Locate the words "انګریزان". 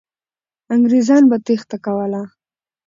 0.73-1.23